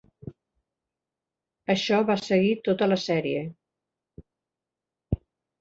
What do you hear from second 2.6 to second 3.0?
tota la